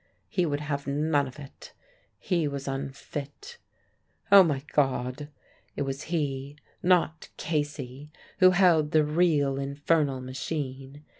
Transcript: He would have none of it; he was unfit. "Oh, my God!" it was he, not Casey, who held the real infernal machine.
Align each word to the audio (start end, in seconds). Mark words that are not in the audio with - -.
He 0.29 0.47
would 0.47 0.61
have 0.61 0.87
none 0.87 1.27
of 1.27 1.37
it; 1.37 1.73
he 2.17 2.47
was 2.47 2.67
unfit. 2.67 3.59
"Oh, 4.31 4.41
my 4.41 4.63
God!" 4.73 5.29
it 5.75 5.83
was 5.83 6.05
he, 6.09 6.55
not 6.81 7.29
Casey, 7.37 8.09
who 8.39 8.49
held 8.49 8.93
the 8.93 9.03
real 9.03 9.59
infernal 9.59 10.19
machine. 10.19 11.05